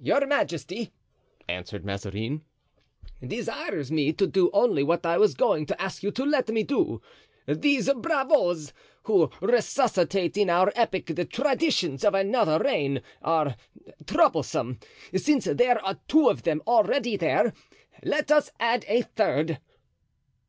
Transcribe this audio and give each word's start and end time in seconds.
"Your 0.00 0.24
majesty," 0.28 0.92
answered 1.48 1.84
Mazarin, 1.84 2.42
"desires 3.20 3.90
me 3.90 4.12
to 4.12 4.24
do 4.28 4.48
only 4.52 4.84
what 4.84 5.04
I 5.04 5.18
was 5.18 5.34
going 5.34 5.66
to 5.66 5.82
ask 5.82 6.04
you 6.04 6.12
to 6.12 6.24
let 6.24 6.50
me 6.50 6.62
do. 6.62 7.02
These 7.48 7.90
bravoes 7.96 8.72
who 9.06 9.28
resuscitate 9.40 10.36
in 10.36 10.50
our 10.50 10.70
epoch 10.76 11.06
the 11.06 11.24
traditions 11.24 12.04
of 12.04 12.14
another 12.14 12.60
reign 12.60 13.02
are 13.22 13.56
troublesome; 14.06 14.78
since 15.16 15.46
there 15.46 15.84
are 15.84 15.98
two 16.06 16.28
of 16.28 16.44
them 16.44 16.62
already 16.64 17.16
there, 17.16 17.52
let 18.04 18.30
us 18.30 18.52
add 18.60 18.84
a 18.86 19.02
third." 19.02 19.58